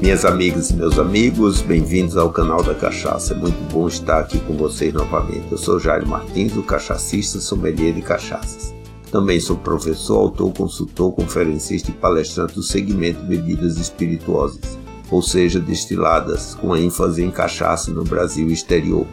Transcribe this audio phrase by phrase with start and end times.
[0.00, 3.34] Minhas amigas e meus amigos, bem-vindos ao canal da Cachaça.
[3.34, 5.50] É muito bom estar aqui com vocês novamente.
[5.50, 8.72] Eu sou Jairo Martins, o cachacista sommelier de cachaças.
[9.10, 14.78] Também sou professor, autor, consultor, conferencista e palestrante do segmento bebidas espirituosas,
[15.10, 19.04] ou seja, destiladas, com ênfase em cachaça no Brasil e exterior.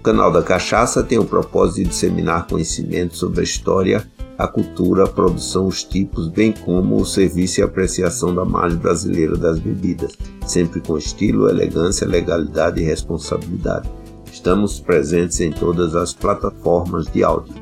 [0.00, 4.04] O canal da Cachaça tem o propósito de disseminar conhecimento sobre a história,
[4.36, 9.36] a cultura, a produção, os tipos, bem como o serviço e apreciação da margem brasileira
[9.36, 10.16] das bebidas,
[10.46, 13.88] sempre com estilo, elegância, legalidade e responsabilidade.
[14.32, 17.54] Estamos presentes em todas as plataformas de áudio.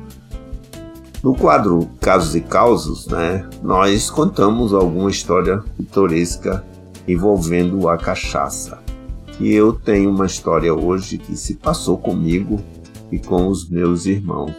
[1.21, 6.65] No quadro Casos e Causos, né, nós contamos alguma história pitoresca
[7.07, 8.79] envolvendo a cachaça.
[9.39, 12.59] E eu tenho uma história hoje que se passou comigo
[13.11, 14.53] e com os meus irmãos.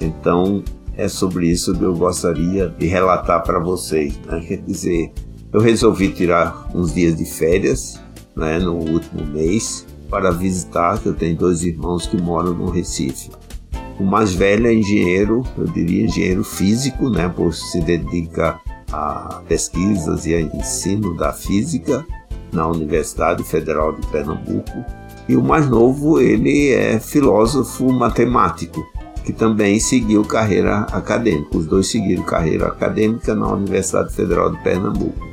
[0.00, 0.62] Então,
[0.96, 4.18] é sobre isso que eu gostaria de relatar para vocês.
[4.26, 4.40] Né?
[4.40, 5.12] Quer dizer,
[5.52, 8.00] eu resolvi tirar uns dias de férias
[8.34, 13.30] né, no último mês para visitar, que eu tenho dois irmãos que moram no Recife.
[13.98, 18.60] O mais velho é engenheiro, eu diria engenheiro físico, né, por se dedica
[18.92, 22.06] a pesquisas e a ensino da física
[22.52, 24.84] na Universidade Federal de Pernambuco.
[25.28, 28.86] E o mais novo, ele é filósofo matemático,
[29.26, 31.58] que também seguiu carreira acadêmica.
[31.58, 35.26] Os dois seguiram carreira acadêmica na Universidade Federal de Pernambuco.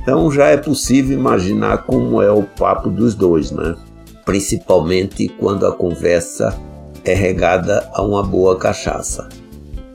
[0.00, 3.76] Então já é possível imaginar como é o papo dos dois, né?
[4.24, 6.58] Principalmente quando a conversa
[7.04, 9.28] é regada a uma boa cachaça.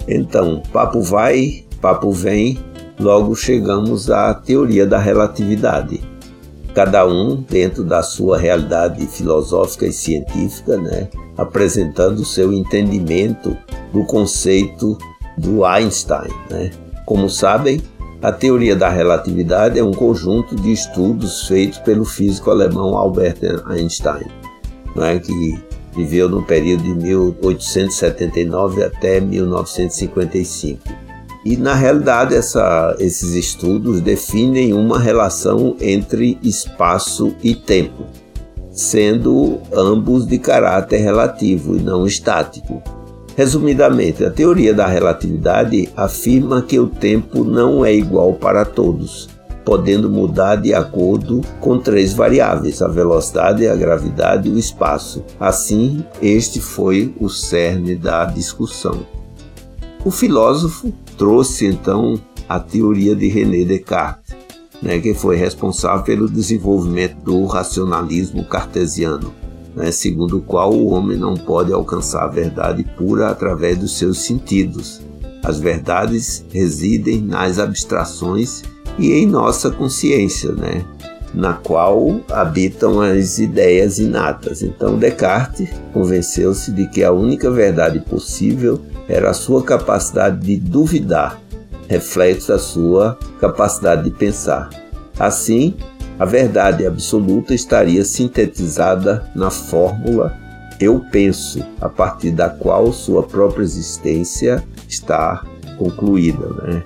[0.08, 2.60] Então, papo vai, papo vem,
[3.00, 6.02] logo chegamos à teoria da relatividade.
[6.74, 11.10] Cada um dentro da sua realidade filosófica e científica, né?
[11.38, 13.58] apresentando seu entendimento
[13.92, 14.98] do conceito
[15.38, 16.30] do Einstein.
[16.50, 16.72] Né?
[17.06, 17.82] Como sabem,
[18.22, 24.28] a teoria da relatividade é um conjunto de estudos feitos pelo físico alemão Albert Einstein,
[24.96, 25.18] não é?
[25.20, 25.60] que
[25.96, 31.09] viveu no período de 1879 até 1955.
[31.50, 38.06] E na realidade essa, esses estudos definem uma relação entre espaço e tempo
[38.80, 42.82] sendo ambos de caráter relativo e não estático.
[43.36, 49.30] Resumidamente, a teoria da relatividade afirma que o tempo não é igual para todos,
[49.66, 55.24] podendo mudar de acordo com três variáveis: a velocidade, a gravidade e o espaço.
[55.40, 59.06] Assim, este foi o cerne da discussão.
[60.06, 64.36] O filósofo trouxe então a teoria de René Descartes,
[64.82, 69.34] né, que foi responsável pelo desenvolvimento do racionalismo cartesiano,
[69.76, 74.20] né, segundo o qual o homem não pode alcançar a verdade pura através dos seus
[74.20, 75.02] sentidos.
[75.44, 78.64] As verdades residem nas abstrações
[78.98, 80.86] e em nossa consciência, né,
[81.34, 84.64] na qual habitam as ideias inatas.
[84.64, 91.42] Então Descartes convenceu-se de que a única verdade possível era a sua capacidade de duvidar
[91.90, 94.70] reflexo da sua capacidade de pensar.
[95.20, 95.76] Assim,
[96.20, 100.38] a verdade absoluta estaria sintetizada na fórmula
[100.80, 105.44] eu penso, a partir da qual sua própria existência está
[105.78, 106.48] concluída.
[106.64, 106.84] Né?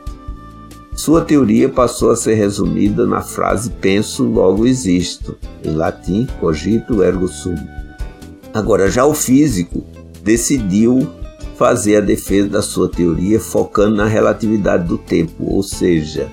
[0.95, 7.27] Sua teoria passou a ser resumida na frase penso, logo existo, em latim cogito ergo
[7.27, 7.55] sum.
[8.51, 9.83] Agora, já o físico
[10.23, 11.07] decidiu
[11.63, 16.27] fazer a defesa da sua teoria focando na relatividade do tempo, ou seja,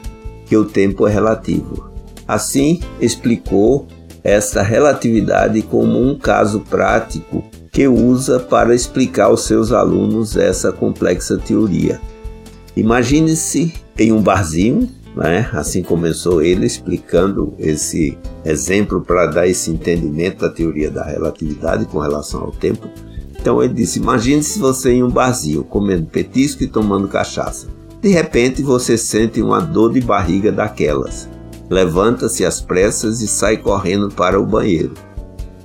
[0.45, 1.89] que o tempo é relativo.
[2.27, 3.87] Assim, explicou
[4.25, 11.39] essa relatividade como um caso prático que usa para explicar aos seus alunos essa complexa
[11.39, 12.01] teoria.
[12.77, 15.49] Imagine-se em um barzinho, né?
[15.53, 22.01] assim começou ele explicando esse exemplo para dar esse entendimento da teoria da relatividade com
[22.01, 22.89] relação ao tempo.
[23.41, 27.69] Então ele disse: Imagine se você em um barzinho comendo petisco e tomando cachaça.
[28.01, 31.29] De repente você sente uma dor de barriga daquelas.
[31.69, 34.93] Levanta-se às pressas e sai correndo para o banheiro.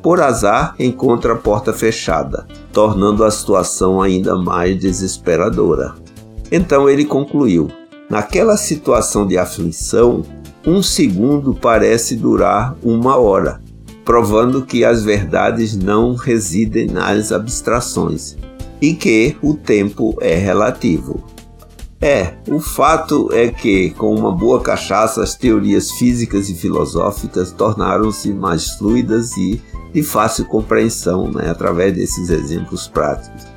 [0.02, 5.96] Por azar, encontra a porta fechada, tornando a situação ainda mais desesperadora.
[6.52, 7.70] Então ele concluiu:
[8.10, 10.24] Naquela situação de aflição,
[10.66, 13.65] um segundo parece durar uma hora
[14.06, 18.38] provando que as verdades não residem nas abstrações
[18.80, 21.24] e que o tempo é relativo.
[22.00, 28.32] É, o fato é que, com uma boa cachaça, as teorias físicas e filosóficas tornaram-se
[28.32, 29.60] mais fluidas e
[29.92, 33.48] de fácil compreensão né, através desses exemplos práticos,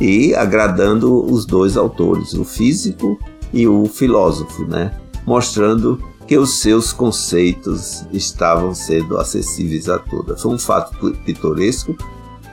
[0.00, 3.18] e agradando os dois autores, o físico
[3.52, 4.90] e o filósofo, né,
[5.26, 6.02] mostrando
[6.32, 10.40] porque os seus conceitos estavam sendo acessíveis a todas.
[10.40, 11.94] Foi um fato pitoresco,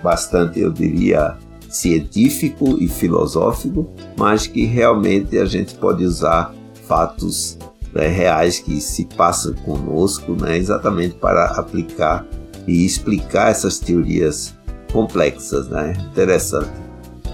[0.03, 1.37] bastante, eu diria,
[1.69, 6.53] científico e filosófico, mas que realmente a gente pode usar
[6.89, 7.57] fatos
[7.93, 12.27] né, reais que se passam conosco, né, exatamente para aplicar
[12.67, 14.53] e explicar essas teorias
[14.91, 15.93] complexas, né?
[16.11, 16.71] Interessante.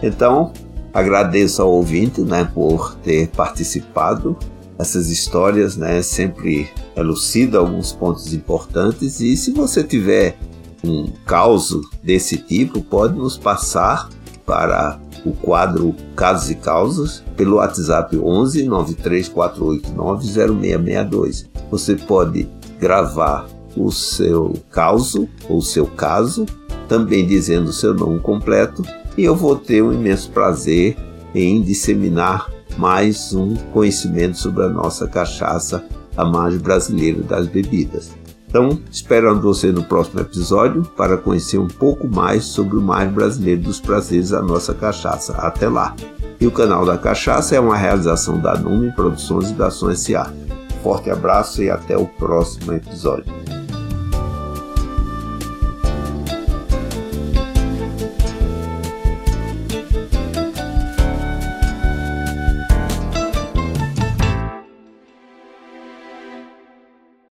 [0.04, 0.54] Então,
[0.94, 4.38] agradeço ao ouvinte, né, por ter participado.
[4.78, 10.38] Essas histórias, né, sempre elucidam alguns pontos importantes e se você tiver
[10.84, 14.10] um caso desse tipo, pode nos passar
[14.46, 21.50] para o quadro Casos e Causas pelo WhatsApp 11 93489 0662.
[21.72, 22.48] Você pode
[22.80, 26.46] gravar o seu caso ou seu caso,
[26.88, 28.84] também dizendo o seu nome completo,
[29.18, 30.96] e eu vou ter um imenso prazer
[31.34, 35.84] em disseminar mais um conhecimento sobre a nossa cachaça,
[36.16, 38.12] a mais brasileira das bebidas.
[38.48, 43.64] Então, esperando você no próximo episódio para conhecer um pouco mais sobre o mais brasileiro
[43.64, 45.34] dos prazeres da nossa cachaça.
[45.34, 45.94] Até lá!
[46.40, 50.32] E o canal da Cachaça é uma realização da Nume Produções e da Ação S.A.
[50.84, 53.34] Forte abraço e até o próximo episódio.